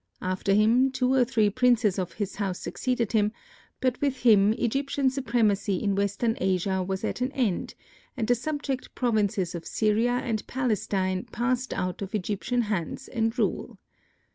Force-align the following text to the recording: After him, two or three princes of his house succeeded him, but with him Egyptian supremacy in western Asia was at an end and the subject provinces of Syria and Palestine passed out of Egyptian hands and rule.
After 0.23 0.55
him, 0.55 0.89
two 0.91 1.13
or 1.13 1.23
three 1.23 1.51
princes 1.51 1.99
of 1.99 2.13
his 2.13 2.37
house 2.37 2.57
succeeded 2.57 3.11
him, 3.11 3.31
but 3.81 4.01
with 4.01 4.21
him 4.21 4.51
Egyptian 4.53 5.11
supremacy 5.11 5.75
in 5.75 5.93
western 5.93 6.35
Asia 6.41 6.81
was 6.81 7.03
at 7.03 7.21
an 7.21 7.31
end 7.33 7.75
and 8.17 8.27
the 8.27 8.33
subject 8.33 8.95
provinces 8.95 9.53
of 9.53 9.67
Syria 9.67 10.19
and 10.23 10.47
Palestine 10.47 11.25
passed 11.31 11.71
out 11.71 12.01
of 12.01 12.15
Egyptian 12.15 12.63
hands 12.63 13.07
and 13.09 13.37
rule. 13.37 13.77